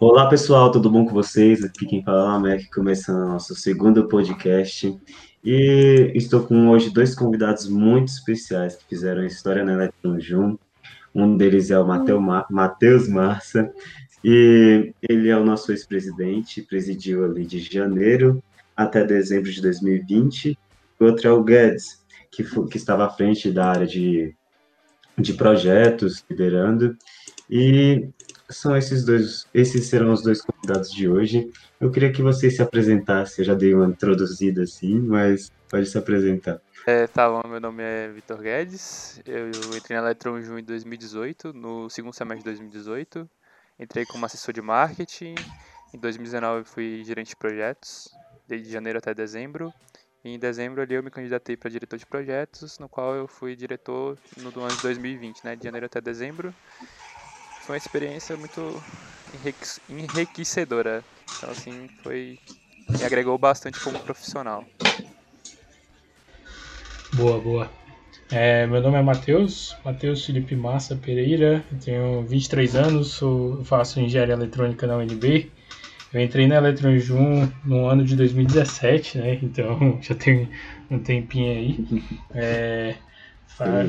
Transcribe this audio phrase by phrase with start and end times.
[0.00, 1.62] Olá pessoal, tudo bom com vocês?
[1.62, 4.98] Aqui quem fala é o Mac, começando nosso segundo podcast.
[5.42, 10.58] E estou com hoje dois convidados muito especiais que fizeram história na Electron Jun.
[11.14, 13.72] Um deles é o Matheus Marça,
[14.22, 18.42] e ele é o nosso ex-presidente, presidiu ali de janeiro
[18.76, 20.58] até dezembro de 2020.
[20.98, 24.34] O outro é o Guedes, que, foi, que estava à frente da área de,
[25.16, 26.96] de projetos, liderando.
[27.48, 28.08] E
[28.56, 31.46] são esses dois, esses serão os dois convidados de hoje.
[31.80, 35.98] Eu queria que vocês se apresentassem, eu já dei uma introduzida assim, mas pode se
[35.98, 36.58] apresentar.
[36.86, 41.52] É, tá bom, meu nome é Vitor Guedes, eu entrei na Electron Junho em 2018,
[41.54, 43.28] no segundo semestre de 2018,
[43.78, 45.46] entrei como assessor de marketing,
[45.94, 49.74] em 2019 fui gerente de projetos, desde janeiro até dezembro,
[50.22, 53.56] e em dezembro ali eu me candidatei para diretor de projetos, no qual eu fui
[53.56, 56.54] diretor no ano de 2020, né, de janeiro até dezembro,
[57.64, 58.82] foi uma experiência muito
[59.88, 61.02] enriquecedora.
[61.36, 62.38] Então, assim, foi.
[62.88, 64.64] me agregou bastante como profissional.
[67.12, 67.70] Boa, boa.
[68.30, 74.34] É, meu nome é Matheus, Matheus Felipe Massa Pereira, tenho 23 anos, sou, faço engenharia
[74.34, 75.50] eletrônica na UNB.
[76.12, 79.38] Eu entrei na Eletronjum no ano de 2017, né?
[79.42, 80.48] Então já tem
[80.90, 82.04] um tempinho aí.
[82.34, 82.96] É,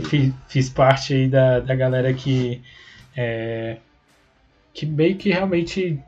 [0.08, 2.62] fiz, fiz, parte aí da, da galera que
[3.16, 3.78] é,
[4.74, 6.00] que meio que realmente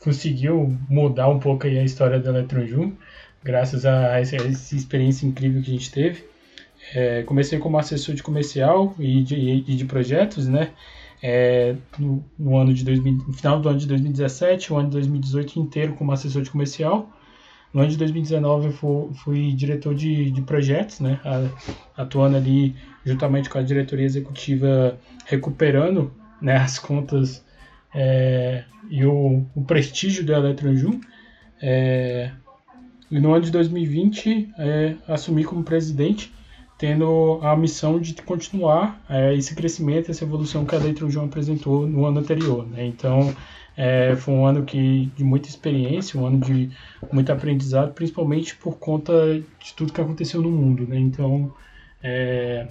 [0.00, 2.92] conseguiu mudar um pouco a história da Electron
[3.42, 6.24] graças a essa, essa, experiência incrível que a gente teve.
[6.94, 10.70] É, comecei como assessor de comercial e de, e de projetos, né?
[11.22, 14.96] É, no, no, ano de 2000, no final do ano de 2017, o ano de
[14.96, 17.10] 2018 inteiro como assessor de comercial.
[17.74, 21.20] No ano de 2019 eu fui, fui diretor de, de projetos, né?
[21.96, 22.74] atuando ali
[23.04, 27.44] juntamente com a diretoria executiva, recuperando né, as contas
[27.94, 31.00] é, e o, o, prestígio da Eletronjum.
[31.60, 32.30] É,
[33.10, 36.32] e no ano de 2020 é, assumi como presidente,
[36.76, 42.04] tendo a missão de continuar é, esse crescimento, essa evolução que a Eletronjum apresentou no
[42.04, 42.66] ano anterior.
[42.66, 42.86] Né?
[42.86, 43.34] Então,
[43.76, 46.70] é, foi um ano que, de muita experiência, um ano de
[47.12, 50.86] muito aprendizado, principalmente por conta de tudo que aconteceu no mundo.
[50.86, 50.98] Né?
[50.98, 51.52] Então,
[52.02, 52.68] é,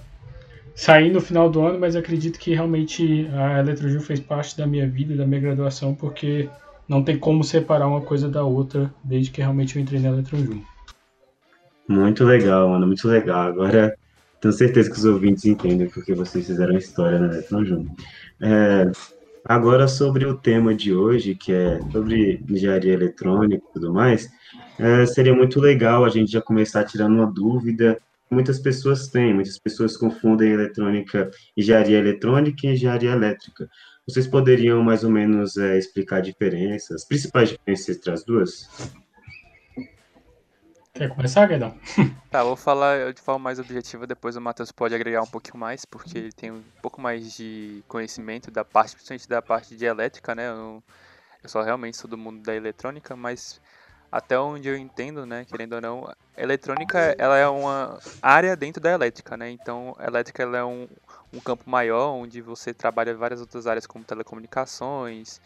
[0.78, 4.88] saí no final do ano, mas acredito que realmente a Eletrogil fez parte da minha
[4.88, 6.48] vida, da minha graduação, porque
[6.88, 10.62] não tem como separar uma coisa da outra desde que realmente eu entrei na Eletrogil.
[11.88, 13.48] Muito legal, mano, muito legal.
[13.48, 13.92] Agora
[14.40, 17.84] tenho certeza que os ouvintes entendem porque vocês fizeram a história na Eletrogil.
[18.40, 18.88] É,
[19.44, 24.30] agora sobre o tema de hoje, que é sobre engenharia eletrônica e tudo mais,
[24.78, 27.98] é, seria muito legal a gente já começar tirando uma dúvida
[28.30, 33.68] muitas pessoas têm, muitas pessoas confundem eletrônica, engenharia eletrônica e engenharia elétrica.
[34.06, 38.68] Vocês poderiam mais ou menos é, explicar a diferença, as principais diferenças entre as duas?
[40.94, 41.78] Quer começar, Guedão?
[42.28, 45.86] Tá, vou falar de forma mais objetiva, depois o Matheus pode agregar um pouquinho mais,
[45.86, 50.34] porque ele tem um pouco mais de conhecimento da parte, principalmente da parte de elétrica,
[50.34, 50.50] né?
[50.50, 50.82] Eu,
[51.42, 53.62] eu só realmente sou do mundo da eletrônica, mas
[54.10, 58.90] até onde eu entendo, né, querendo ou não, eletrônica ela é uma área dentro da
[58.92, 59.50] elétrica, né?
[59.50, 60.88] Então, a elétrica ela é um,
[61.32, 65.40] um campo maior onde você trabalha várias outras áreas como telecomunicações,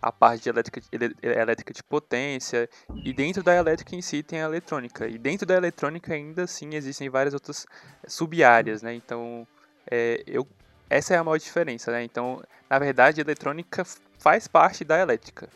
[0.00, 0.80] a parte de elétrica,
[1.22, 2.68] elétrica de potência
[3.04, 6.74] e dentro da elétrica em si tem a eletrônica e dentro da eletrônica ainda assim
[6.74, 7.66] existem várias outras
[8.06, 8.94] sub-áreas, né?
[8.94, 9.46] Então,
[9.90, 10.46] é, eu
[10.88, 12.04] essa é a maior diferença, né?
[12.04, 13.84] Então, na verdade, a eletrônica
[14.18, 15.48] faz parte da elétrica.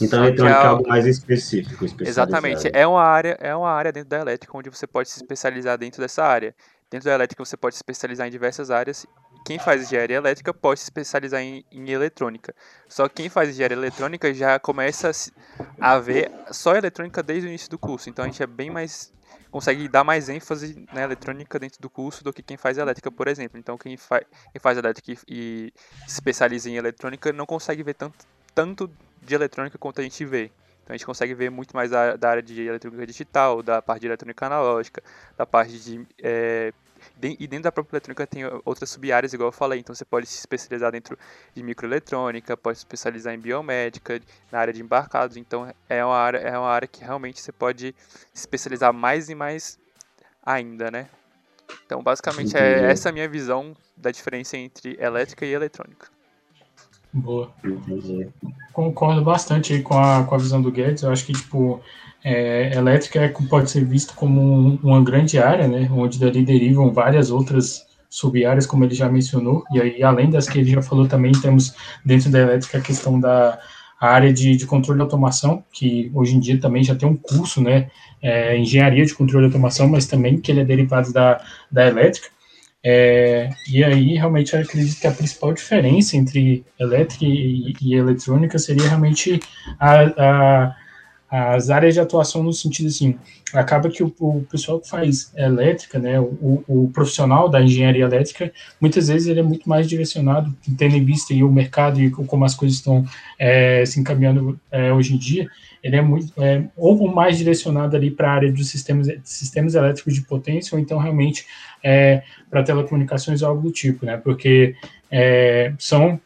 [0.00, 1.86] Então, eletrônica é, é algo mais específico.
[2.00, 2.70] Exatamente.
[2.72, 6.00] É uma, área, é uma área dentro da elétrica onde você pode se especializar dentro
[6.00, 6.54] dessa área.
[6.90, 9.06] Dentro da elétrica você pode se especializar em diversas áreas.
[9.44, 12.54] Quem faz engenharia elétrica pode se especializar em, em eletrônica.
[12.88, 15.10] Só que quem faz engenharia eletrônica já começa
[15.80, 18.10] a ver só eletrônica desde o início do curso.
[18.10, 19.12] Então a gente é bem mais
[19.50, 23.26] consegue dar mais ênfase na eletrônica dentro do curso do que quem faz elétrica, por
[23.26, 23.58] exemplo.
[23.58, 25.72] Então, quem, fa quem faz elétrica e, e
[26.06, 28.24] se especializa em eletrônica não consegue ver tanto,
[28.60, 28.90] tanto
[29.22, 30.50] de eletrônica quanto a gente vê.
[30.82, 34.02] Então a gente consegue ver muito mais da, da área de eletrônica digital, da parte
[34.02, 35.02] de eletrônica analógica,
[35.34, 36.06] da parte de.
[36.22, 36.74] É,
[37.16, 39.80] de, e dentro da própria eletrônica tem outras sub-áreas, igual eu falei.
[39.80, 41.18] Então você pode se especializar dentro
[41.54, 44.20] de microeletrônica, pode se especializar em biomédica,
[44.52, 45.38] na área de embarcados.
[45.38, 47.94] Então é uma área, é uma área que realmente você pode
[48.34, 49.78] se especializar mais e mais
[50.44, 51.08] ainda, né?
[51.86, 56.19] Então basicamente é essa a minha visão da diferença entre elétrica e eletrônica.
[57.12, 57.50] Boa.
[58.72, 61.02] Concordo bastante com a, com a visão do Guedes.
[61.02, 61.80] Eu acho que, tipo,
[62.24, 65.88] é, elétrica é, pode ser visto como um, uma grande área, né?
[65.92, 69.64] Onde dali derivam várias outras sub-áreas, como ele já mencionou.
[69.72, 71.74] E aí, além das que ele já falou, também temos
[72.04, 73.58] dentro da elétrica a questão da
[74.00, 77.60] área de, de controle de automação, que hoje em dia também já tem um curso,
[77.60, 77.90] né,
[78.22, 81.40] é, engenharia de controle de automação, mas também que ele é derivado da,
[81.70, 82.28] da elétrica.
[82.82, 88.58] É, e aí, realmente, eu acredito que a principal diferença entre elétrica e, e eletrônica
[88.58, 89.38] seria realmente
[89.78, 90.76] a, a
[91.30, 93.16] as áreas de atuação no sentido assim,
[93.54, 98.52] acaba que o, o pessoal que faz elétrica, né, o, o, profissional da engenharia elétrica,
[98.80, 102.44] muitas vezes ele é muito mais direcionado, tendo em vista aí o mercado e como
[102.44, 103.04] as coisas estão
[103.38, 105.48] é, se encaminhando é, hoje em dia,
[105.82, 110.14] ele é muito, é, ou mais direcionado ali para a área dos sistemas, sistemas elétricos
[110.14, 111.46] de potência, ou então realmente
[111.82, 114.74] é, para telecomunicações ou algo do tipo, né, porque
[115.10, 116.20] é, são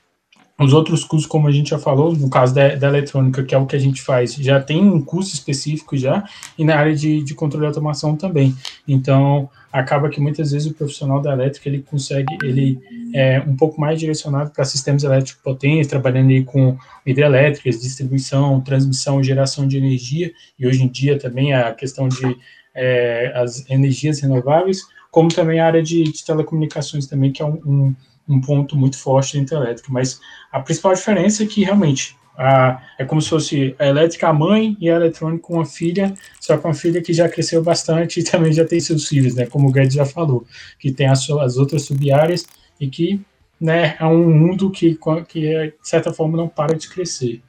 [0.59, 3.59] os outros cursos, como a gente já falou, no caso da, da, eletrônica, que é
[3.59, 6.25] o que a gente faz, já tem um curso específico já,
[6.56, 8.55] e na área de, de controle de automação também.
[8.87, 12.79] Então, acaba que muitas vezes o profissional da elétrica, ele consegue, ele
[13.12, 19.21] é um pouco mais direcionado para sistemas elétricos potentes, trabalhando aí com hidrelétricas, distribuição, transmissão,
[19.21, 22.37] geração de energia, e hoje em dia também a questão de
[22.73, 27.61] é, as energias renováveis, como também a área de, de telecomunicações também, que é um,
[27.67, 27.94] um
[28.27, 29.93] um ponto muito forte dentro da elétrica.
[29.93, 30.19] Mas
[30.50, 34.76] a principal diferença é que realmente a, é como se fosse a elétrica a mãe
[34.81, 38.52] e a eletrônica uma filha, só com uma filha que já cresceu bastante e também
[38.52, 39.46] já tem seus filhos, né?
[39.46, 40.44] Como o Guedes já falou,
[40.78, 42.46] que tem as, as outras sub-áreas
[42.81, 43.20] e que
[43.60, 44.98] né, é um mundo que,
[45.28, 47.40] que, de certa forma, não para de crescer.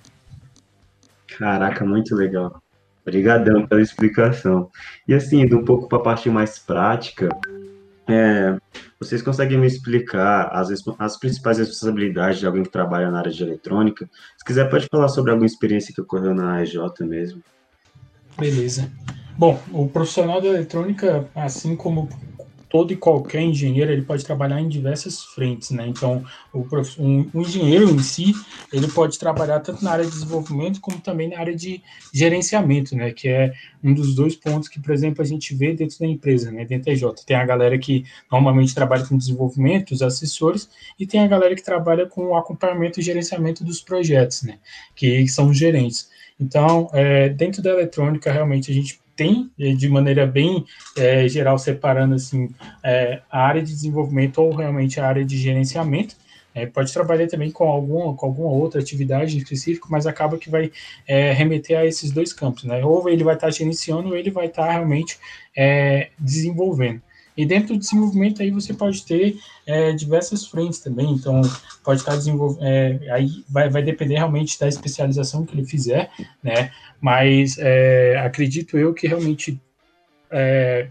[1.38, 2.62] Caraca, muito legal.
[3.02, 4.70] Obrigadão pela explicação.
[5.08, 7.30] E assim, indo um pouco para a parte mais prática,
[8.08, 8.58] é,
[9.00, 10.70] vocês conseguem me explicar as,
[11.00, 14.10] as principais responsabilidades de alguém que trabalha na área de eletrônica?
[14.38, 17.42] Se quiser, pode falar sobre alguma experiência que ocorreu na EJ mesmo.
[18.38, 18.92] Beleza.
[19.38, 22.08] Bom, o profissional da eletrônica, assim como
[22.76, 25.88] todo e qualquer engenheiro ele pode trabalhar em diversas frentes, né?
[25.88, 26.68] Então, o,
[27.00, 28.34] um, um, engenheiro em si
[28.74, 31.82] ele pode trabalhar tanto na área de desenvolvimento como também na área de
[32.14, 33.14] gerenciamento, né?
[33.14, 36.52] Que é um dos dois pontos que, por exemplo, a gente vê dentro da empresa,
[36.52, 36.66] né?
[36.66, 37.04] Dentro da EJ.
[37.26, 40.70] Tem a galera que normalmente trabalha com desenvolvimento, os assessores,
[41.00, 44.60] e tem a galera que trabalha com o acompanhamento e gerenciamento dos projetos, né?
[44.94, 46.10] Que são os gerentes.
[46.38, 50.66] Então, é, dentro da eletrônica, realmente a gente tem, de maneira bem
[50.98, 52.50] é, geral, separando assim,
[52.84, 56.16] é, a área de desenvolvimento ou realmente a área de gerenciamento.
[56.54, 60.72] É, pode trabalhar também com alguma, com alguma outra atividade específica, mas acaba que vai
[61.36, 62.84] remeter a esses dois campos, né?
[62.86, 65.18] Ou ele vai estar gerenciando, ou ele vai estar realmente
[66.18, 67.02] desenvolvendo.
[67.38, 71.42] E dentro do desenvolvimento aí você pode ter é, diversas frentes também, então
[71.84, 76.10] pode estar desenvolvendo, é, aí vai, vai depender realmente da especialização que ele fizer,
[76.42, 76.72] né?
[77.02, 79.60] Mas é, acredito eu que realmente
[80.32, 80.88] é,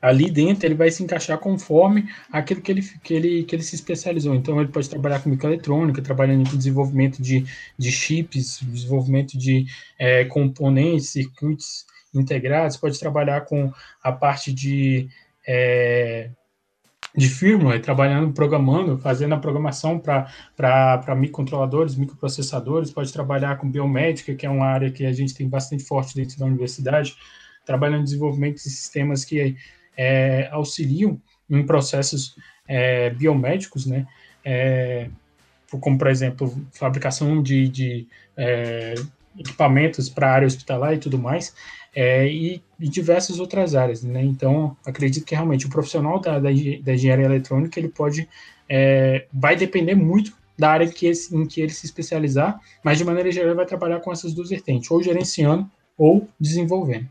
[0.00, 3.74] ali dentro ele vai se encaixar conforme aquilo que ele, que ele, que ele se
[3.74, 4.34] especializou.
[4.34, 7.44] Então ele pode trabalhar com microeletrônica, trabalhando com desenvolvimento de,
[7.76, 9.66] de chips, desenvolvimento de
[9.98, 13.72] é, componentes, circuitos integrados, pode trabalhar com
[14.02, 15.08] a parte de
[15.46, 16.30] é,
[17.16, 24.44] de firmware, trabalhando, programando, fazendo a programação para microcontroladores, microprocessadores, pode trabalhar com biomédica, que
[24.44, 27.16] é uma área que a gente tem bastante forte dentro da universidade,
[27.64, 29.56] trabalhando em desenvolvimento de sistemas que
[29.96, 31.18] é, auxiliam
[31.48, 32.36] em processos
[32.68, 34.06] é, biomédicos, né?
[34.44, 35.08] É,
[35.80, 38.94] como, por exemplo, fabricação de, de é,
[39.38, 41.54] equipamentos para a área hospitalar e tudo mais
[41.96, 44.22] é, e, e, diversas outras áreas, né?
[44.22, 48.28] Então, acredito que realmente o profissional da, da, da engenharia eletrônica ele pode,
[48.68, 53.04] é, vai depender muito da área que esse, em que ele se especializar, mas de
[53.04, 57.08] maneira geral vai trabalhar com essas duas vertentes, ou gerenciando ou desenvolvendo.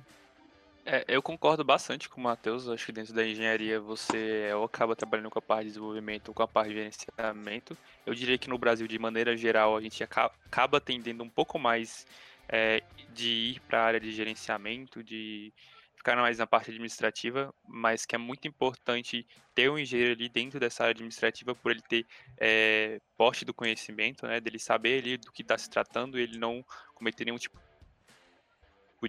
[0.87, 2.69] É, eu concordo bastante com o Matheus.
[2.69, 6.43] Acho que dentro da engenharia você ou acaba trabalhando com a parte de desenvolvimento com
[6.43, 7.75] a parte de gerenciamento.
[8.05, 12.05] Eu diria que no Brasil, de maneira geral, a gente acaba tendendo um pouco mais
[12.47, 15.51] é, de ir para a área de gerenciamento, de
[15.95, 19.25] ficar mais na parte administrativa, mas que é muito importante
[19.55, 22.05] ter um engenheiro ali dentro dessa área administrativa por ele ter
[22.37, 26.63] é, poste do conhecimento, né, dele saber ali do que está se tratando, ele não
[26.93, 27.57] cometer nenhum tipo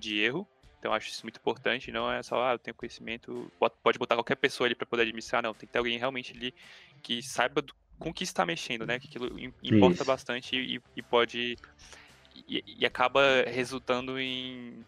[0.00, 0.48] de erro.
[0.86, 3.50] Então acho isso muito importante, não é só, ah, eu tenho conhecimento,
[3.82, 6.54] pode botar qualquer pessoa ali para poder administrar, não, tem que ter alguém realmente ali
[7.02, 10.04] que saiba do, com que está mexendo, né, que aquilo importa isso.
[10.04, 11.56] bastante e, e pode
[12.48, 14.84] e, e acaba resultando em,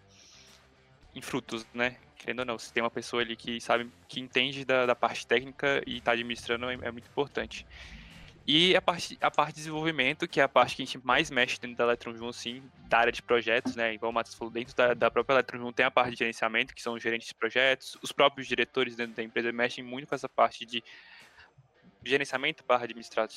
[1.16, 1.96] em frutos, né?
[2.16, 5.26] Querendo ou não, se tem uma pessoa ali que sabe, que entende da, da parte
[5.26, 7.66] técnica e está administrando, é, é, muito importante.
[8.50, 11.30] E a parte, a parte de desenvolvimento, que é a parte que a gente mais
[11.30, 13.92] mexe dentro da Electron Joon, sim, da área de projetos, né?
[13.92, 16.74] Igual o Matheus falou, dentro da, da própria Electron Joon tem a parte de gerenciamento,
[16.74, 20.14] que são os gerentes de projetos, os próprios diretores dentro da empresa mexem muito com
[20.14, 20.82] essa parte de
[22.02, 22.86] gerenciamento barra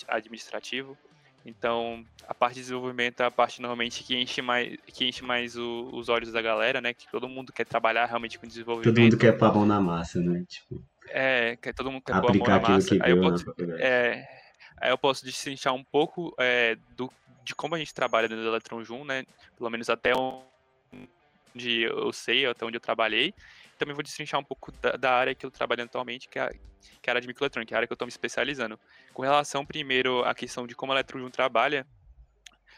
[0.08, 0.98] administrativo.
[1.46, 5.58] Então, a parte de desenvolvimento é a parte normalmente que enche mais, que enche mais
[5.58, 6.94] o, os olhos da galera, né?
[6.94, 8.94] Que todo mundo quer trabalhar realmente com desenvolvimento.
[8.96, 10.46] Todo mundo quer pôr a mão na massa, né?
[10.48, 12.96] Tipo, É, que todo mundo quer pôr a mão na massa.
[12.96, 13.82] que Aí eu faculdade.
[13.82, 14.41] é,
[14.90, 17.12] eu posso destrinchar um pouco é, do,
[17.44, 19.24] de como a gente trabalha dentro do Electron né?
[19.58, 23.34] Pelo menos até onde eu sei, até onde eu trabalhei.
[23.78, 26.50] Também vou destrinchar um pouco da, da área que eu trabalho atualmente, que é, a,
[26.50, 26.60] que
[27.06, 28.80] é a área de microeletrônica, é a área que eu estou me especializando.
[29.14, 31.86] Com relação, primeiro, à questão de como o Electron trabalha,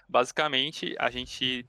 [0.07, 1.65] basicamente, a gente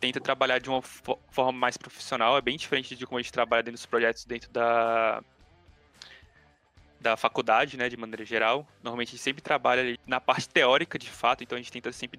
[0.00, 3.32] tenta trabalhar de uma fo- forma mais profissional, é bem diferente de como a gente
[3.32, 5.22] trabalha dentro dos projetos dentro da,
[7.00, 8.66] da faculdade, né, de maneira geral.
[8.82, 12.18] Normalmente a gente sempre trabalha na parte teórica, de fato, então a gente tenta sempre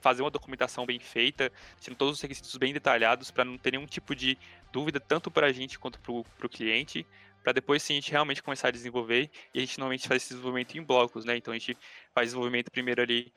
[0.00, 3.86] fazer uma documentação bem feita, tendo todos os requisitos bem detalhados, para não ter nenhum
[3.86, 4.36] tipo de
[4.72, 7.06] dúvida, tanto para a gente quanto para o cliente,
[7.44, 10.30] para depois sim a gente realmente começar a desenvolver, e a gente normalmente faz esse
[10.30, 11.76] desenvolvimento em blocos, né, então a gente
[12.12, 13.32] faz desenvolvimento primeiro ali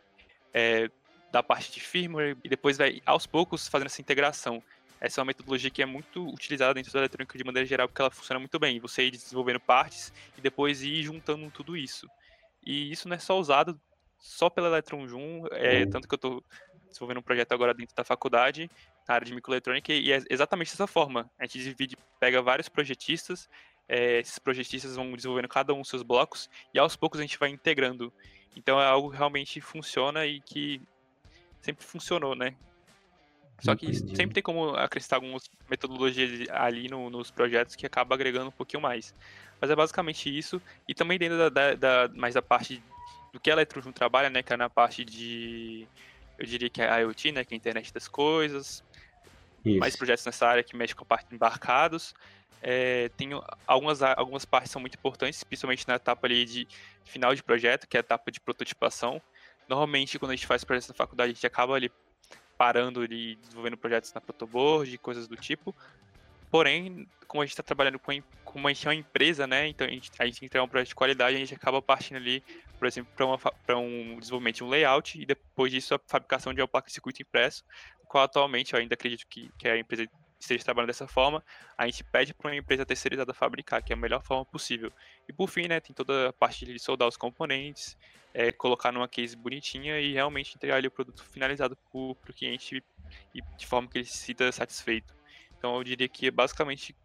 [0.51, 0.89] é,
[1.31, 4.63] da parte de firmware, e depois vai aos poucos fazendo essa integração.
[5.01, 8.01] Essa é uma metodologia que é muito utilizada dentro da eletrônica de maneira geral, porque
[8.01, 8.79] ela funciona muito bem.
[8.79, 12.07] Você ir desenvolvendo partes e depois ir juntando tudo isso.
[12.63, 13.79] E isso não é só usado
[14.19, 15.07] só pela Electron
[15.51, 15.89] é, Uhum.
[15.89, 16.43] tanto que eu estou
[16.87, 18.69] desenvolvendo um projeto agora dentro da faculdade,
[19.07, 21.29] na área de microeletrônica, e é exatamente dessa forma.
[21.39, 23.49] A gente divide, pega vários projetistas,
[23.89, 27.49] é, esses projetistas vão desenvolvendo cada um seus blocos, e aos poucos a gente vai
[27.49, 28.13] integrando.
[28.55, 30.79] Então é algo que realmente funciona e que
[31.61, 32.55] sempre funcionou, né?
[33.61, 34.15] Só que Entendi.
[34.15, 38.81] sempre tem como acrescentar algumas metodologias ali no- nos projetos que acaba agregando um pouquinho
[38.81, 39.13] mais.
[39.61, 40.59] Mas é basicamente isso.
[40.87, 41.75] E também dentro da, da-
[42.07, 42.83] da- mais da parte
[43.31, 44.41] do que a Electrojun trabalha, né?
[44.41, 45.87] Que é na parte de.
[46.39, 47.45] Eu diria que é a IoT, né?
[47.45, 48.83] Que é a internet das coisas.
[49.63, 49.97] Mais Isso.
[49.99, 52.15] projetos nessa área que mexe com a parte de embarcados.
[52.63, 53.29] É, tem
[53.67, 56.67] algumas, algumas partes são muito importantes, principalmente na etapa ali de
[57.05, 59.21] final de projeto, que é a etapa de prototipação.
[59.69, 61.91] Normalmente, quando a gente faz projetos na faculdade, a gente acaba ali
[62.61, 65.75] parando e desenvolvendo projetos na protoboard e coisas do tipo.
[66.51, 68.11] Porém, como a gente está trabalhando com,
[68.45, 69.67] como a é uma empresa, né?
[69.67, 72.43] Então a gente, a gente tem um projeto de qualidade, a gente acaba partindo ali,
[72.77, 73.11] por exemplo,
[73.65, 76.93] para um desenvolvimento de um layout e depois disso a fabricação de uma placa de
[76.93, 77.65] circuito impresso,
[78.07, 80.07] qual atualmente eu ainda acredito que, que a empresa
[80.39, 81.43] esteja trabalhando dessa forma,
[81.75, 84.93] a gente pede para uma empresa terceirizada fabricar, que é a melhor forma possível.
[85.27, 87.97] E por fim, né, tem toda a parte de soldar os componentes,
[88.33, 92.83] é, colocar numa case bonitinha e realmente entregar ali o produto finalizado para o cliente
[93.33, 95.13] e de forma que ele se sinta satisfeito.
[95.57, 96.95] Então eu diria que é basicamente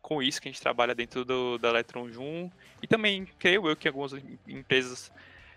[0.00, 2.50] com isso que a gente trabalha dentro do, da Electron Jun.
[2.82, 5.12] E também creio eu que algumas em- empresas,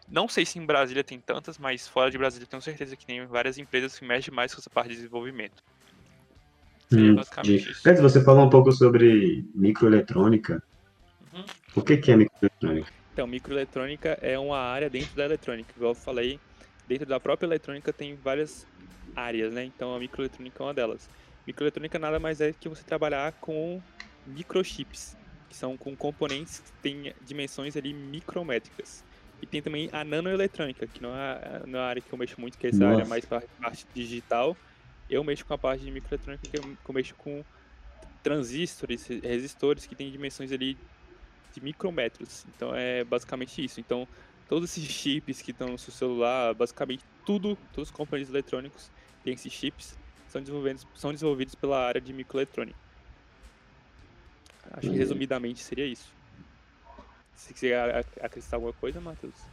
[0.08, 3.26] não sei se em Brasília tem tantas, mas fora de Brasília tenho certeza que tem
[3.26, 5.64] várias empresas que mexem mais com essa parte de desenvolvimento.
[6.94, 7.16] Hum.
[7.84, 10.62] Pedro, você falou um pouco sobre microeletrônica.
[11.34, 11.44] Uhum.
[11.76, 12.94] O que que é microeletrônica?
[13.16, 15.72] Então, microeletrônica é uma área dentro da eletrônica.
[15.74, 16.38] Igual eu falei,
[16.86, 18.68] dentro da própria eletrônica tem várias
[19.16, 19.64] áreas, né?
[19.64, 21.10] Então a microeletrônica é uma delas.
[21.48, 23.82] Microeletrônica nada mais é que você trabalhar com
[24.28, 25.16] microchips,
[25.48, 29.02] que são com componentes que têm dimensões ali micrométricas.
[29.42, 32.36] E tem também a nanoeletrônica, que não é, não é a área que eu mexo
[32.42, 33.10] muito, que é essa área Nossa.
[33.10, 34.58] mais para parte digital.
[35.10, 37.46] Eu mexo com a parte de microeletrônica, que eu mexo com
[38.22, 40.78] transistores, resistores que têm dimensões ali
[41.56, 42.46] de micrometros.
[42.48, 43.80] Então é basicamente isso.
[43.80, 44.08] Então,
[44.48, 48.92] todos esses chips que estão no seu celular, basicamente tudo, todos os componentes eletrônicos
[49.24, 52.80] têm esses chips, são desenvolvidos, são desenvolvidos pela área de microeletrônica.
[54.72, 54.98] Acho que Uhum.
[54.98, 56.14] resumidamente seria isso.
[57.36, 59.52] Se quiser acrescentar alguma coisa, Matheus.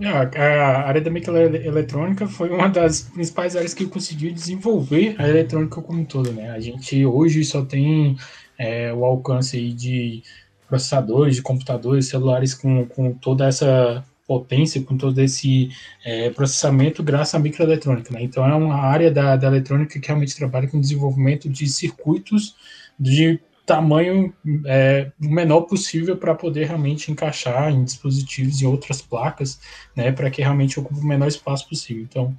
[0.00, 5.82] A, a área da microeletrônica foi uma das principais áreas que conseguiu desenvolver a eletrônica
[5.82, 6.50] como um todo, né?
[6.50, 8.16] A gente hoje só tem
[8.56, 10.22] é, o alcance aí de
[10.68, 15.70] processadores, de computadores, celulares com, com toda essa potência, com todo esse
[16.04, 18.22] é, processamento graças à microeletrônica, né?
[18.22, 22.54] Então é uma área da, da eletrônica que realmente trabalha com desenvolvimento de circuitos
[23.00, 24.32] de tamanho
[24.66, 29.60] é, o menor possível para poder realmente encaixar em dispositivos e outras placas,
[29.94, 32.02] né, para que realmente ocupe o menor espaço possível.
[32.02, 32.34] Então,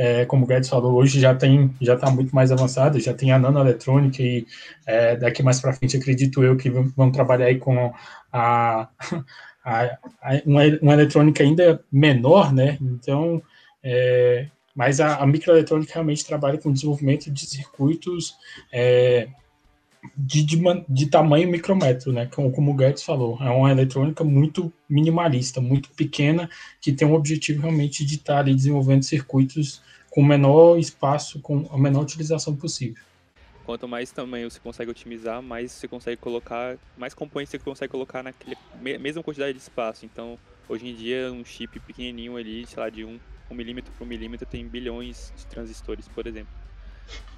[0.00, 3.32] é, como o Guedes falou, hoje já tem, já está muito mais avançado, já tem
[3.32, 4.46] a nanoeletrônica e
[4.86, 7.92] é, daqui mais para frente acredito eu que vão, trabalhar aí com
[8.32, 8.88] a,
[9.62, 9.82] a,
[10.22, 12.78] a uma, uma, eletrônica ainda menor, né?
[12.80, 13.42] Então,
[13.84, 18.36] é, mas a, a, microeletrônica realmente trabalha com desenvolvimento de circuitos
[18.72, 19.28] é,
[20.16, 22.26] de, de, de, tamanho micrômetro, né?
[22.26, 26.48] Como, como o Guedes falou, é uma eletrônica muito minimalista, muito pequena,
[26.80, 31.68] que tem o objetivo realmente de estar ali desenvolvendo circuitos com o menor espaço, com
[31.70, 33.02] a menor utilização possível.
[33.64, 38.22] Quanto mais tamanho você consegue otimizar, mais você consegue colocar, mais componentes você consegue colocar
[38.22, 38.56] naquela
[38.98, 40.04] mesma quantidade de espaço.
[40.04, 40.38] Então,
[40.68, 44.46] hoje em dia, um chip pequenininho ali, sei lá, de 1 um milímetro por milímetro
[44.46, 46.52] tem bilhões de transistores, por exemplo.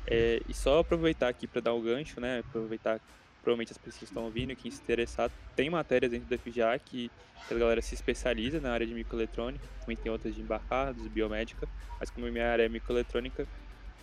[0.07, 2.41] É, e só aproveitar aqui para dar o gancho, né?
[2.41, 3.01] Aproveitar
[3.43, 7.11] provavelmente as pessoas estão ouvindo, quem se interessar, tem matérias dentro do FGA que,
[7.49, 11.69] que a galera se especializa na área de microeletrônica, também tem outras de embarcados, biomédica,
[11.99, 13.47] mas como minha área é microeletrônica,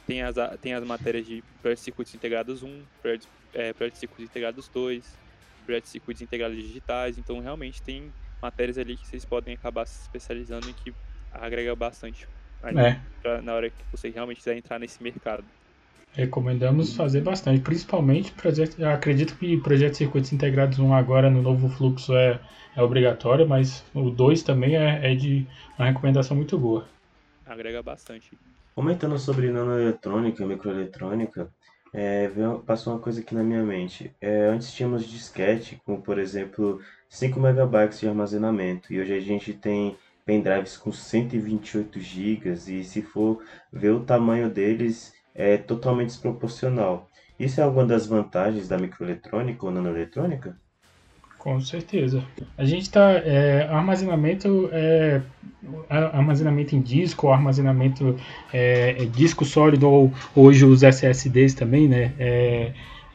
[0.05, 3.99] tem as, tem as matérias de projetos de circuitos integrados 1, projetos, é, projetos de
[3.99, 5.17] circuitos integrados 2,
[5.65, 8.11] projetos de circuitos integrados digitais, então realmente tem
[8.41, 10.93] matérias ali que vocês podem acabar se especializando e que
[11.31, 12.27] agrega bastante
[12.63, 12.99] é.
[13.21, 15.45] pra, na hora que você realmente quiser entrar nesse mercado.
[16.13, 21.69] Recomendamos fazer bastante, principalmente projeto, acredito que projeto de circuitos integrados 1 agora no novo
[21.69, 22.39] fluxo é,
[22.75, 25.45] é obrigatório, mas o 2 também é, é de
[25.77, 26.87] uma recomendação muito boa.
[27.45, 28.31] Agrega bastante.
[28.75, 31.49] Comentando sobre nanoeletrônica, microeletrônica,
[31.93, 32.29] é,
[32.65, 34.11] passou uma coisa aqui na minha mente.
[34.21, 39.53] É, antes tínhamos disquete com, por exemplo, 5 MB de armazenamento e hoje a gente
[39.53, 47.07] tem pendrives com 128 GB e se for ver o tamanho deles é totalmente desproporcional.
[47.39, 50.57] Isso é alguma das vantagens da microeletrônica ou nanoeletrônica?
[51.37, 52.21] Com certeza.
[52.57, 53.13] A gente está.
[53.13, 55.21] É, armazenamento é
[55.89, 58.17] armazenamento em disco, armazenamento
[58.51, 62.13] é, é, disco sólido ou hoje os SSDs também, né?
[62.19, 62.73] É,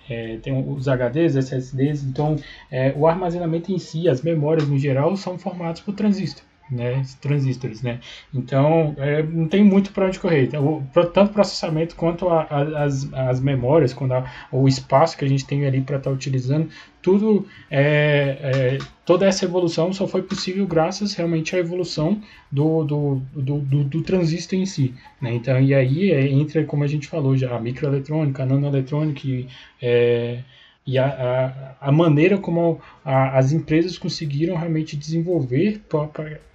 [0.08, 2.36] é, tem os HDs, SSDs, então
[2.70, 7.82] é, o armazenamento em si, as memórias no geral, são formados por transistor né, transistores,
[7.82, 8.00] né?
[8.32, 10.44] Então, é, não tem muito para onde correr.
[10.44, 15.28] Então, tanto processamento quanto a, a, as, as memórias, quando a, o espaço que a
[15.28, 16.68] gente tem ali para estar tá utilizando,
[17.02, 23.22] tudo, é, é, toda essa evolução só foi possível graças realmente à evolução do, do,
[23.34, 25.34] do, do, do transistor em si, né?
[25.34, 29.28] Então, e aí é, entra, como a gente falou já, a microeletrônica, a nanoeletrônica
[29.82, 30.38] é,
[30.86, 31.06] e a,
[31.80, 35.80] a, a maneira como a, as empresas conseguiram realmente desenvolver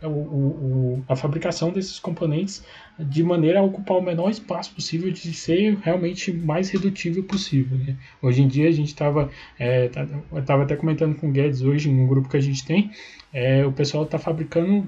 [0.03, 2.63] o, o, a fabricação desses componentes
[2.99, 7.77] de maneira a ocupar o menor espaço possível de ser realmente mais redutível possível.
[7.77, 7.95] Né?
[8.21, 10.05] Hoje em dia a gente estava é, tá,
[10.45, 12.91] tava até comentando com o Guedes hoje no grupo que a gente tem,
[13.33, 14.87] é, o pessoal está fabricando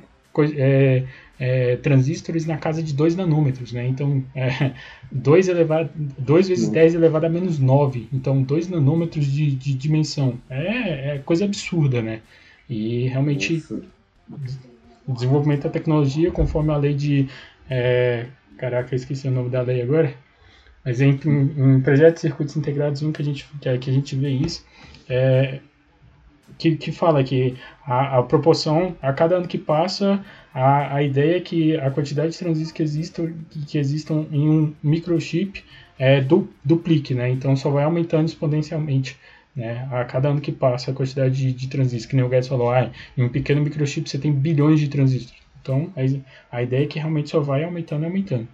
[0.55, 1.03] é,
[1.41, 3.87] é, transistores na casa de 2 nanômetros, né?
[3.87, 4.73] Então, é,
[5.11, 8.07] 2, elevado, 2 vezes 10 elevado a menos 9.
[8.13, 10.39] Então, 2 nanômetros de, de dimensão.
[10.47, 12.21] É, é, coisa absurda, né?
[12.69, 13.83] E realmente, Isso.
[15.07, 17.27] o desenvolvimento da tecnologia, conforme a lei de...
[17.67, 20.13] É, caraca, eu esqueci o nome da lei agora.
[20.85, 24.15] Mas em, em, em projeto de circuitos integrados, um que a gente, que a gente
[24.15, 24.63] vê isso,
[25.09, 25.59] é,
[26.57, 31.37] que, que fala que a, a, proporção, a cada ano que passa, a, a ideia
[31.37, 33.33] é que a quantidade de transistores que existam,
[33.67, 35.63] que, existam em um microchip
[35.97, 37.29] é, du, duplique, né?
[37.29, 39.17] Então só vai aumentando exponencialmente.
[39.55, 39.87] Né?
[39.91, 42.71] A cada ano que passa, a quantidade de, de transistores, que nem o Guedes falou,
[42.71, 45.41] ah, em um pequeno microchip você tem bilhões de transistores.
[45.61, 48.47] Então a, a ideia é que realmente só vai aumentando e aumentando.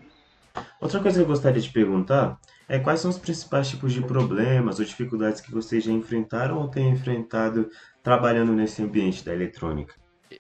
[0.81, 4.79] Outra coisa que eu gostaria de perguntar é quais são os principais tipos de problemas
[4.79, 7.69] ou dificuldades que vocês já enfrentaram ou têm enfrentado
[8.03, 9.95] trabalhando nesse ambiente da eletrônica?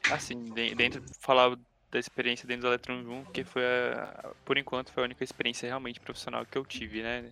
[0.09, 0.43] Assim,
[0.75, 1.57] dentro falar
[1.89, 5.67] da experiência dentro do Electron 1, que foi a, por enquanto foi a única experiência
[5.67, 7.31] realmente profissional que eu tive, né?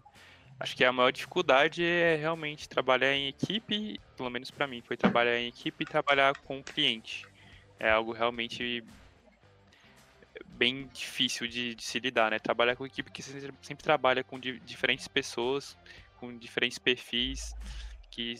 [0.57, 4.95] Acho que a maior dificuldade é realmente trabalhar em equipe, pelo menos para mim, foi
[4.95, 7.25] trabalhar em equipe e trabalhar com o cliente.
[7.77, 8.81] É algo realmente
[10.45, 12.39] bem difícil de, de se lidar, né?
[12.39, 15.77] Trabalhar com equipe que sempre, sempre trabalha com di, diferentes pessoas,
[16.19, 17.53] com diferentes perfis,
[18.09, 18.35] que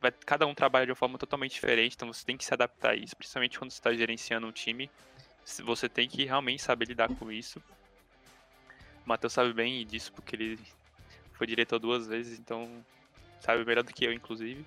[0.00, 2.92] vai, cada um trabalha de uma forma totalmente diferente, então você tem que se adaptar
[2.92, 4.90] a isso, principalmente quando você está gerenciando um time.
[5.64, 7.58] Você tem que realmente saber lidar com isso.
[9.04, 10.58] O Matheus sabe bem disso, porque ele
[11.32, 12.84] foi diretor duas vezes, então
[13.40, 14.66] sabe melhor do que eu, inclusive.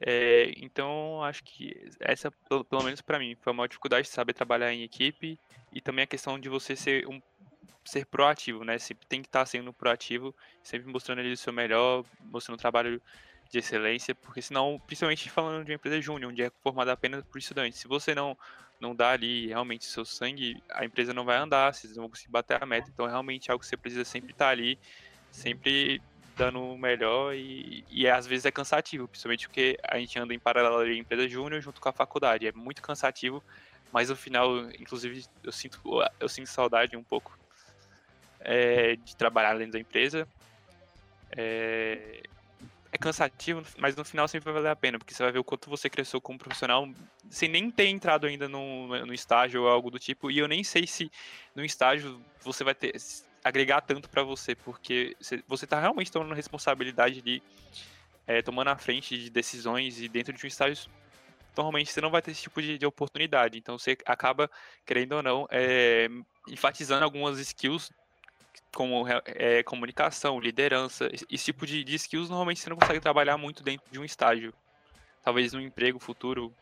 [0.00, 4.32] É, então, acho que essa, pelo, pelo menos para mim, foi uma dificuldade de saber
[4.32, 5.38] trabalhar em equipe
[5.72, 7.20] e também a questão de você ser um
[7.84, 8.78] ser proativo, né?
[8.78, 13.02] Sempre tem que estar sendo proativo, sempre mostrando ali o seu melhor, mostrando um trabalho
[13.50, 17.38] de excelência, porque senão, principalmente falando de uma empresa júnior, onde é formada apenas por
[17.38, 18.36] estudantes, se você não
[18.80, 22.30] não dá ali realmente seu sangue, a empresa não vai andar, vocês não vão conseguir
[22.30, 22.88] bater a meta.
[22.88, 24.78] Então, é realmente algo que você precisa sempre estar ali,
[25.30, 26.00] sempre
[26.40, 30.38] dando o melhor e, e às vezes é cansativo, principalmente porque a gente anda em
[30.38, 32.46] paralelo de empresa júnior junto com a faculdade.
[32.46, 33.44] É muito cansativo,
[33.92, 35.78] mas no final, inclusive, eu sinto,
[36.18, 37.38] eu sinto saudade um pouco
[38.40, 40.26] é, de trabalhar dentro da empresa.
[41.36, 42.22] É,
[42.90, 45.44] é cansativo, mas no final sempre vai valer a pena, porque você vai ver o
[45.44, 46.88] quanto você cresceu como profissional
[47.28, 50.30] sem nem ter entrado ainda no, no estágio ou algo do tipo.
[50.30, 51.12] E eu nem sei se
[51.54, 52.94] no estágio você vai ter
[53.44, 55.16] agregar tanto para você, porque
[55.48, 57.42] você está realmente tomando responsabilidade de
[58.26, 60.88] é, tomando a frente de decisões e dentro de um estágio
[61.56, 63.58] normalmente você não vai ter esse tipo de, de oportunidade.
[63.58, 64.50] Então você acaba,
[64.86, 66.08] querendo ou não, é,
[66.48, 67.90] enfatizando algumas skills
[68.72, 73.62] como é, comunicação, liderança, esse tipo de, de skills normalmente você não consegue trabalhar muito
[73.62, 74.54] dentro de um estágio.
[75.22, 76.54] Talvez no emprego futuro.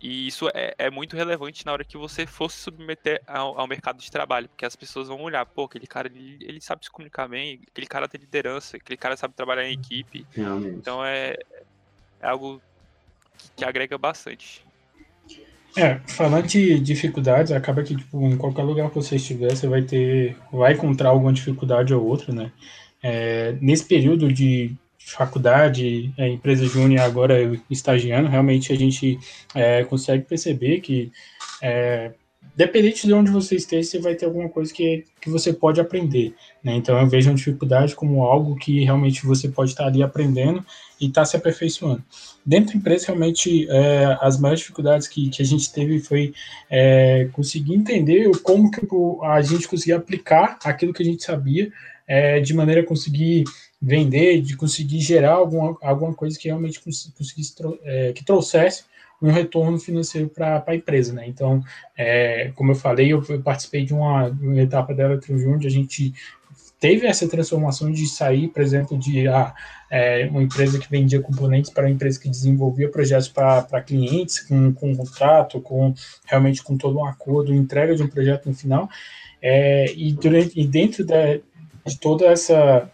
[0.00, 3.66] E isso é, é muito relevante na hora que você for se submeter ao, ao,
[3.66, 6.90] mercado de trabalho, porque as pessoas vão olhar, pô, aquele cara ele, ele sabe se
[6.90, 10.24] comunicar bem, aquele cara tem liderança, aquele cara sabe trabalhar em equipe.
[10.32, 10.76] Realmente.
[10.76, 11.36] Então é,
[12.20, 12.62] é algo
[13.36, 14.64] que, que agrega bastante.
[15.76, 19.82] É, falando de dificuldades, acaba que tipo, em qualquer lugar que você estiver, você vai
[19.82, 22.52] ter, vai encontrar alguma dificuldade ou outra, né?
[23.02, 24.72] É, nesse período de
[25.04, 27.36] faculdade, é, empresa júnior agora
[27.70, 29.18] estagiando, realmente a gente
[29.54, 31.12] é, consegue perceber que
[31.62, 32.12] é,
[32.56, 36.34] dependente de onde você esteja, você vai ter alguma coisa que, que você pode aprender.
[36.62, 36.74] Né?
[36.76, 40.64] Então, eu vejo a dificuldade como algo que realmente você pode estar ali aprendendo
[41.00, 42.02] e estar se aperfeiçoando.
[42.46, 46.32] Dentro da empresa, realmente, é, as maiores dificuldades que, que a gente teve foi
[46.70, 48.80] é, conseguir entender como que
[49.22, 51.72] a gente conseguia aplicar aquilo que a gente sabia,
[52.06, 53.44] é, de maneira a conseguir
[53.84, 58.84] vender, de conseguir gerar alguma, alguma coisa que realmente conseguisse, é, que trouxesse
[59.20, 61.26] um retorno financeiro para a empresa, né?
[61.26, 61.62] Então,
[61.96, 66.12] é, como eu falei, eu, participei de uma, uma etapa da Eletrojun onde a gente
[66.80, 69.54] teve essa transformação de sair, por exemplo, de ah,
[69.90, 74.72] é, uma empresa que vendia componentes para uma empresa que desenvolvia projetos para clientes, com,
[74.72, 75.94] com contrato, com
[76.26, 78.88] realmente com todo um acordo, entrega de um projeto no final.
[79.40, 81.36] É, e, durante, e dentro da,
[81.86, 82.90] de toda essa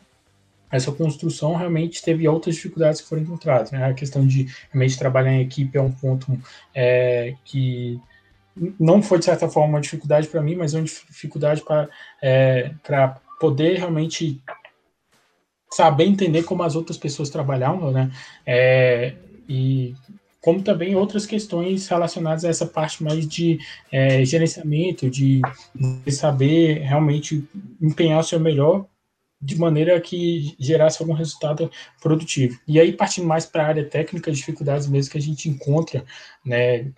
[0.70, 3.70] essa construção realmente teve outras dificuldades que foram encontradas.
[3.70, 3.85] Né?
[3.85, 6.38] A questão de realmente trabalhar em equipe é um ponto
[6.74, 8.00] é, que
[8.78, 11.88] não foi, de certa forma, uma dificuldade para mim, mas uma dificuldade para
[12.22, 12.72] é,
[13.40, 14.40] poder realmente
[15.72, 18.11] saber entender como as outras pessoas trabalhavam, né?
[18.44, 19.14] É,
[19.48, 19.94] e
[20.40, 23.59] como também outras questões relacionadas a essa parte mais de
[23.92, 25.40] é, gerenciamento, de
[26.11, 27.46] saber realmente
[27.80, 28.87] empenhar o seu melhor
[29.40, 32.59] de maneira que gerasse algum resultado produtivo.
[32.68, 36.05] E aí, partindo mais para a área técnica, dificuldades mesmo que a gente encontra,
[36.44, 36.92] né,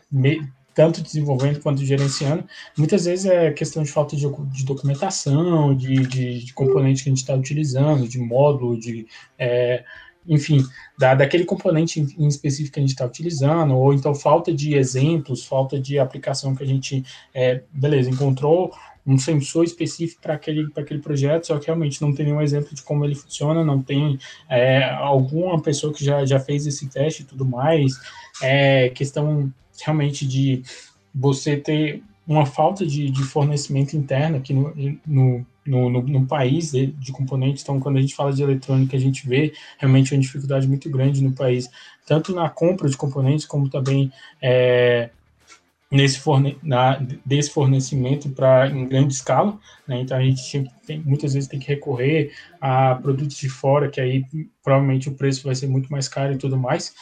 [0.75, 2.45] tanto desenvolvendo quanto gerenciando,
[2.77, 7.13] muitas vezes é questão de falta de, de documentação, de, de, de componente que a
[7.13, 9.07] gente está utilizando, de módulo, de.
[9.39, 9.85] É,
[10.27, 10.65] enfim,
[10.97, 15.45] da, daquele componente em específico que a gente está utilizando, ou então falta de exemplos,
[15.45, 18.73] falta de aplicação que a gente, é, beleza, encontrou
[19.07, 22.83] um sensor específico para aquele, aquele projeto, só que realmente não tem nenhum exemplo de
[22.83, 27.25] como ele funciona, não tem é, alguma pessoa que já, já fez esse teste e
[27.25, 27.93] tudo mais.
[28.41, 29.53] É questão
[29.85, 30.63] realmente de
[31.15, 34.73] você ter uma falta de, de fornecimento interno aqui no,
[35.05, 37.63] no, no, no, no país de, de, componentes.
[37.63, 41.23] Então, quando a gente fala de eletrônica, a gente vê realmente uma dificuldade muito grande
[41.23, 41.69] no país,
[42.07, 45.11] tanto na compra de componentes, como também é,
[45.93, 50.01] nesse forne na, desse fornecimento para em grande escala, né?
[50.01, 54.25] Então a gente tem, muitas vezes tem que recorrer a produtos de fora, que aí
[54.65, 56.95] provavelmente o preço vai ser muito mais caro e tudo mais.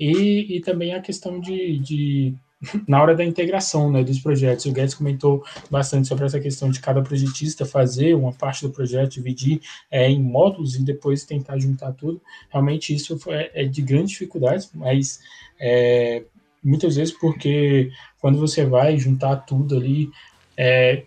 [0.00, 2.34] E, e também a questão de, de
[2.88, 4.64] na hora da integração né, dos projetos.
[4.64, 9.12] O Guedes comentou bastante sobre essa questão de cada projetista fazer uma parte do projeto,
[9.12, 12.18] dividir é, em módulos e depois tentar juntar tudo.
[12.48, 15.20] Realmente isso é, é de grande dificuldade, mas
[15.60, 16.24] é,
[16.62, 17.90] muitas vezes porque
[18.20, 20.10] quando você vai juntar tudo ali,
[20.56, 21.04] é,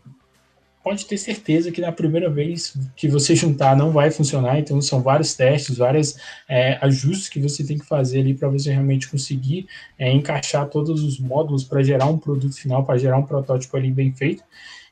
[0.83, 5.01] pode ter certeza que na primeira vez que você juntar não vai funcionar, então são
[5.01, 6.17] vários testes, vários
[6.49, 11.03] é, ajustes que você tem que fazer ali para você realmente conseguir é, encaixar todos
[11.03, 14.43] os módulos para gerar um produto final, para gerar um protótipo ali bem feito,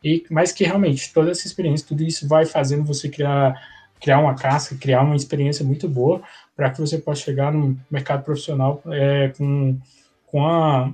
[0.03, 3.55] e mas que realmente toda essa experiência, tudo isso vai fazendo você criar
[3.99, 6.21] criar uma casca, criar uma experiência muito boa
[6.55, 9.77] para que você possa chegar no mercado profissional é, com,
[10.31, 10.91] com a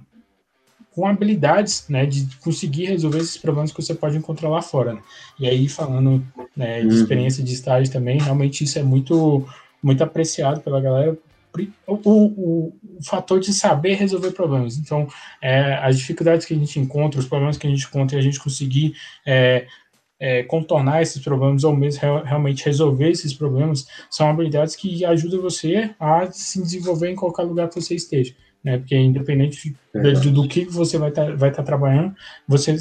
[0.95, 4.93] com habilidades, né, de conseguir resolver esses problemas que você pode encontrar lá fora.
[4.93, 5.01] Né?
[5.37, 6.93] E aí, falando né, de uhum.
[6.93, 9.45] experiência de estágio também, realmente isso é muito,
[9.83, 11.17] muito apreciado pela galera,
[11.85, 14.77] o, o, o, fator de saber resolver problemas.
[14.77, 15.07] Então,
[15.41, 18.23] é, as dificuldades que a gente encontra, os problemas que a gente encontra e a
[18.23, 18.95] gente conseguir
[19.25, 19.65] é,
[20.17, 25.93] é, contornar esses problemas ou mesmo realmente resolver esses problemas são habilidades que ajudam você
[25.99, 28.33] a se desenvolver em qualquer lugar que você esteja
[28.65, 28.79] né?
[28.79, 32.15] Porque independente de, do que você vai estar tá, vai tá trabalhando,
[32.47, 32.75] você,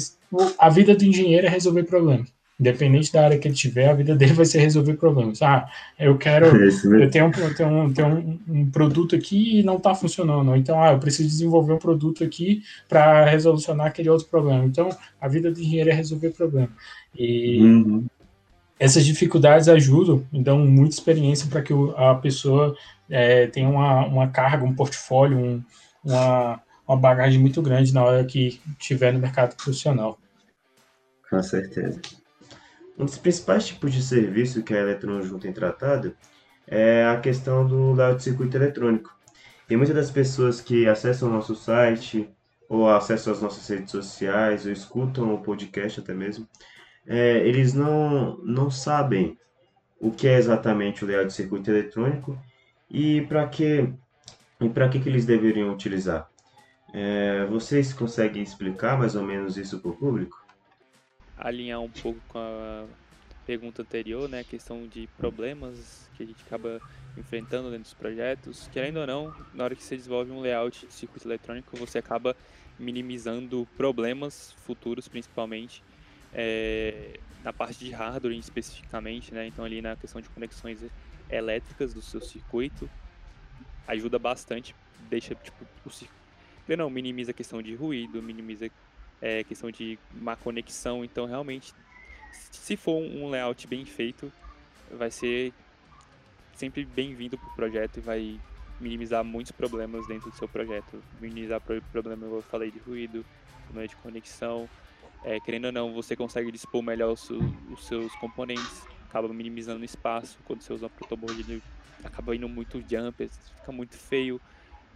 [0.57, 2.33] a vida do engenheiro é resolver problemas.
[2.59, 5.41] Independente da área que ele tiver, a vida dele vai ser resolver problemas.
[5.41, 5.69] Ah,
[5.99, 9.77] eu quero, é eu tenho, eu tenho, um, tenho um, um produto aqui e não
[9.77, 10.55] está funcionando.
[10.55, 14.65] Então, ah, eu preciso desenvolver um produto aqui para resolucionar aquele outro problema.
[14.65, 14.89] Então,
[15.21, 16.69] a vida do engenheiro é resolver problema.
[17.13, 18.05] E uhum.
[18.79, 22.75] essas dificuldades ajudam, dão muita experiência para que a pessoa
[23.09, 25.63] é, tem uma, uma carga, um portfólio, um,
[26.03, 30.19] uma, uma bagagem muito grande na hora que estiver no mercado profissional.
[31.29, 32.01] Com certeza.
[32.97, 36.15] Um dos principais tipos de serviço que a Eletrono tem tratado
[36.67, 39.13] é a questão do layout de circuito eletrônico.
[39.69, 42.29] E muitas das pessoas que acessam o nosso site,
[42.69, 46.47] ou acessam as nossas redes sociais, ou escutam o podcast até mesmo,
[47.05, 49.37] é, eles não, não sabem
[49.99, 52.39] o que é exatamente o layout de circuito eletrônico
[52.89, 53.89] e para que,
[54.59, 56.29] e para que, que eles deveriam utilizar.
[56.93, 60.43] É, vocês conseguem explicar mais ou menos isso para o público?
[61.37, 62.85] Alinhar um pouco com a
[63.45, 66.79] pergunta anterior, né, a questão de problemas que a gente acaba
[67.17, 68.69] enfrentando dentro dos projetos.
[68.71, 72.35] Querendo ou não, na hora que você desenvolve um layout de circuito eletrônico, você acaba
[72.79, 75.83] minimizando problemas futuros, principalmente
[76.33, 79.47] é, na parte de hardware especificamente, né?
[79.47, 80.79] Então ali na questão de conexões
[81.29, 82.89] elétricas do seu circuito
[83.87, 84.75] ajuda bastante,
[85.09, 86.15] deixa tipo o circuito,
[86.77, 88.69] não minimiza a questão de ruído, minimiza
[89.21, 91.05] é, questão de má conexão.
[91.05, 91.73] Então realmente,
[92.51, 94.31] se for um layout bem feito,
[94.91, 95.53] vai ser
[96.55, 98.39] sempre bem-vindo para o projeto e vai
[98.79, 101.01] minimizar muitos problemas dentro do seu projeto.
[101.21, 101.61] Minimizar
[101.91, 103.25] problema, eu falei, de ruído,
[103.65, 104.69] problema de conexão.
[105.23, 108.83] É, querendo ou não, você consegue dispor melhor os seus componentes,
[109.15, 110.37] acaba minimizando o espaço.
[110.43, 111.63] Quando você usa uma protoboard, ele
[112.03, 114.41] acaba indo muito jump, fica muito feio.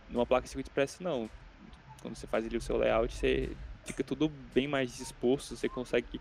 [0.09, 1.29] Numa placa de circuito expresso, não.
[2.01, 3.55] Quando você faz ali o seu layout, você
[3.85, 6.19] fica tudo bem mais disposto, você consegue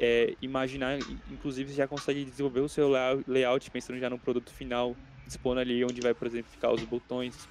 [0.00, 0.98] é, imaginar,
[1.30, 2.90] inclusive você já consegue desenvolver o seu
[3.26, 7.46] layout pensando já no produto final, dispondo ali onde vai, por exemplo, ficar os botões,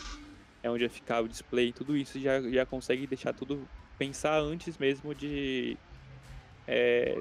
[0.62, 4.78] é onde vai ficar o display, tudo isso já, já consegue deixar tudo, pensar antes
[4.78, 5.78] mesmo de
[6.68, 7.18] é,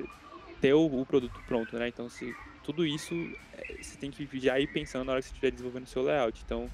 [0.65, 1.89] ter o, o, produto pronto, né?
[1.89, 3.15] Então, se, tudo isso
[3.53, 6.03] é, você tem que já ir pensando na hora que você estiver desenvolvendo o seu
[6.03, 6.43] layout.
[6.43, 6.71] Então,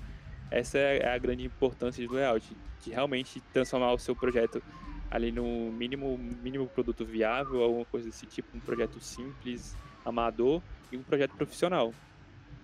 [0.48, 4.62] essa é a grande importância do layout, de realmente transformar o seu projeto
[5.10, 10.96] ali no mínimo, mínimo produto viável, alguma coisa desse tipo, um projeto simples, amador e
[10.96, 11.92] um projeto profissional.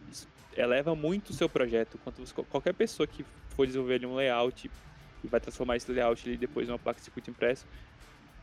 [0.08, 1.98] Isso eleva muito o seu projeto.
[2.04, 4.70] Quanto você, qualquer pessoa que for desenvolver um layout
[5.24, 7.66] e vai transformar esse layout ali depois numa placa de circuito impresso,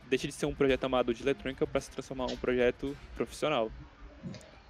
[0.08, 3.70] deixa de ser um projeto amador de eletrônica para se transformar um projeto profissional.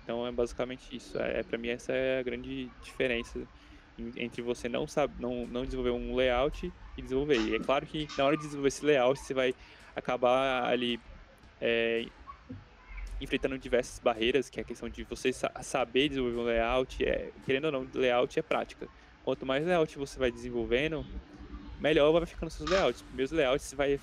[0.02, 1.18] Então é basicamente isso.
[1.18, 3.40] É, para mim essa é a grande diferença
[4.16, 7.38] entre você não sabe, não, não desenvolver um layout e desenvolver.
[7.38, 9.54] E é claro que na hora de desenvolver esse layout você vai
[9.94, 10.98] acabar ali
[11.60, 12.06] é,
[13.20, 17.66] enfrentando diversas barreiras, que é a questão de você saber desenvolver um layout, é, querendo
[17.66, 18.88] ou não, layout é prática.
[19.24, 21.06] Quanto mais layout você vai desenvolvendo,
[21.80, 23.00] melhor vai ficando seus layouts.
[23.02, 24.00] Primeiros layouts vai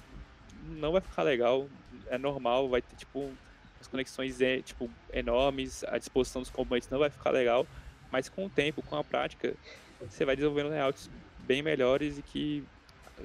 [0.64, 1.68] não vai ficar legal,
[2.08, 3.32] é normal, vai ter tipo
[3.80, 7.66] as conexões é, tipo enormes, a disposição dos componentes não vai ficar legal,
[8.12, 9.56] mas com o tempo, com a prática,
[10.00, 12.64] você vai desenvolvendo layouts bem melhores e que,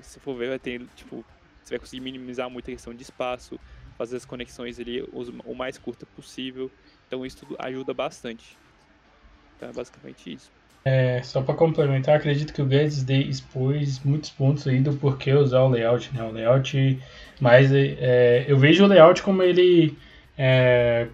[0.01, 1.25] se for ver, vai ter, tipo,
[1.63, 3.59] você vai conseguir minimizar muito a questão de espaço,
[3.99, 6.71] fazer as conexões ali o mais curta possível.
[7.07, 8.57] Então isso ajuda bastante.
[9.57, 10.51] Então é basicamente isso.
[10.89, 15.63] É, só para complementar, acredito que o Guedes expôs muitos pontos aí do porquê usar
[15.63, 16.23] o layout, né?
[16.23, 17.01] O layout,
[17.41, 19.99] mas é, eu vejo o layout como ele
[20.39, 21.09] é,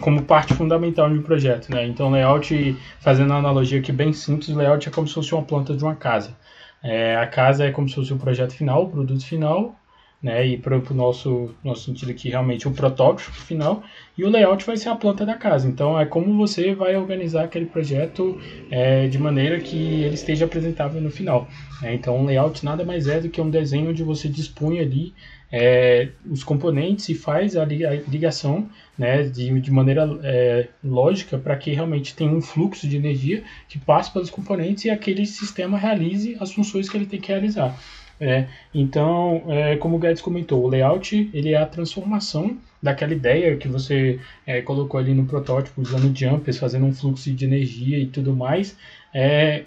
[0.00, 1.84] como parte fundamental de um projeto, né?
[1.88, 5.76] Então, layout, fazendo uma analogia aqui bem simples, layout é como se fosse uma planta
[5.76, 6.36] de uma casa.
[6.80, 9.74] É, a casa é como se fosse o projeto final, o produto final,
[10.22, 10.46] né?
[10.46, 13.82] E para o nosso, nosso sentido aqui, realmente o protótipo final,
[14.16, 15.68] e o layout vai ser a planta da casa.
[15.68, 18.38] Então, é como você vai organizar aquele projeto
[18.70, 21.48] é, de maneira que ele esteja apresentável no final.
[21.80, 21.94] Né?
[21.94, 25.14] Então, um layout nada mais é do que um desenho onde você dispõe ali
[25.52, 31.72] é, os componentes e faz a ligação né, de, de maneira é, lógica para que
[31.72, 36.52] realmente tenha um fluxo de energia que passe pelos componentes e aquele sistema realize as
[36.52, 37.76] funções que ele tem que realizar.
[38.20, 43.56] É, então, é, como o Guedes comentou, o layout ele é a transformação daquela ideia
[43.56, 48.06] que você é, colocou ali no protótipo, usando jumpers, fazendo um fluxo de energia e
[48.06, 48.76] tudo mais,
[49.14, 49.64] é,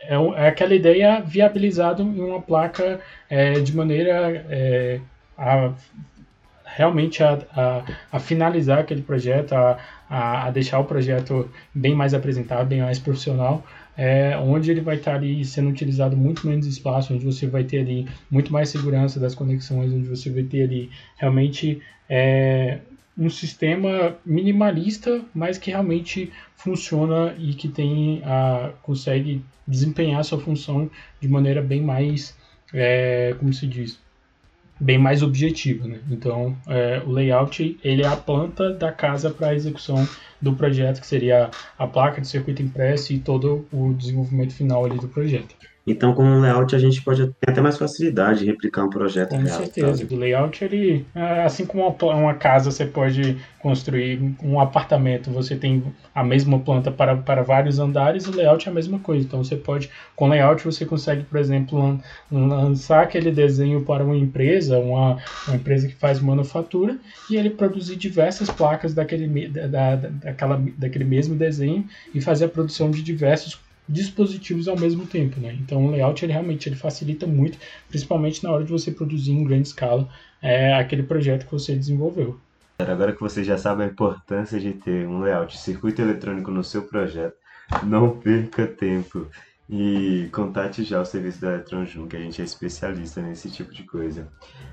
[0.00, 5.00] é, é aquela ideia viabilizada em uma placa é, de maneira é,
[5.36, 5.72] a
[6.64, 12.68] realmente a, a, a, finalizar aquele projeto, a, a, deixar o projeto bem mais apresentado,
[12.68, 13.64] bem mais profissional,
[13.96, 17.80] é, onde ele vai estar ali sendo utilizado muito menos espaço, onde você vai ter
[17.80, 22.78] ali muito mais segurança das conexões, onde você vai ter ali realmente é,
[23.16, 30.90] um sistema minimalista, mas que realmente funciona e que tem a, consegue desempenhar sua função
[31.20, 32.36] de maneira bem mais,
[32.72, 33.98] é, como se diz,
[34.80, 35.86] bem mais objetiva.
[35.86, 36.00] Né?
[36.10, 40.08] Então, é, o layout ele é a planta da casa para a execução
[40.40, 44.98] do projeto, que seria a placa de circuito impresso e todo o desenvolvimento final ali
[44.98, 45.54] do projeto.
[45.86, 49.30] Então, com o layout, a gente pode ter até mais facilidade de replicar um projeto
[49.30, 49.56] Com real.
[49.58, 49.98] certeza.
[49.98, 50.14] sabe?
[50.14, 55.82] O layout, ele, ah, assim como uma, casa, você pode construir um apartamento, você tem
[56.14, 59.24] a mesma planta para, para vários andares, o layout é a mesma coisa.
[59.26, 61.98] Então, você pode, com layout, você consegue, por exemplo, lan-
[62.30, 67.96] lançar aquele desenho para uma empresa, uma, uma empresa que faz manufatura, e ele produzir
[67.96, 73.54] diversas placas daquele, da, da- daquela, daquele mesmo desenho e fazer a produção de diversos
[73.88, 75.56] dispositivos ao mesmo tempo, né?
[75.60, 79.44] Então o layout ele realmente ele facilita muito, principalmente na hora de você produzir em
[79.44, 80.08] grande escala
[80.40, 82.38] é, aquele projeto que você desenvolveu.
[82.78, 86.82] Agora que você já sabe a importância de ter um layout, circuito eletrônico no seu
[86.82, 87.36] projeto,
[87.84, 89.26] não perca tempo
[89.68, 93.84] e contate já o serviço da Eletronjum, que a gente é especialista nesse tipo de
[93.84, 94.26] coisa.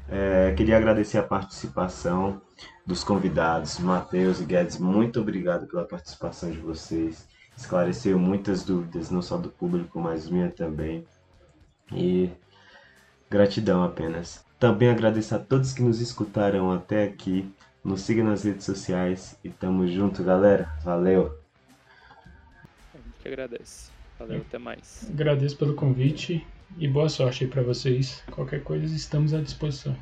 [0.09, 2.41] É, queria agradecer a participação
[2.85, 7.27] dos convidados, Matheus e Guedes, muito obrigado pela participação de vocês.
[7.57, 11.03] Esclareceu muitas dúvidas, não só do público, mas minha também.
[11.91, 12.29] E
[13.29, 14.45] gratidão apenas.
[14.59, 17.51] Também agradeço a todos que nos escutaram até aqui.
[17.83, 20.71] Nos siga nas redes sociais e tamo junto, galera.
[20.83, 21.39] Valeu!
[22.93, 23.89] A gente que agradece.
[24.19, 25.07] Valeu, até mais.
[25.09, 26.45] Agradeço pelo convite
[26.77, 28.23] e boa sorte aí para vocês.
[28.31, 29.95] Qualquer coisa estamos à disposição.